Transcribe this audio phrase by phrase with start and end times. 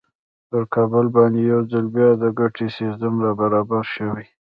[0.49, 4.25] پر کابل باندې یو ځل بیا د ګټې سیزن را برابر شوی.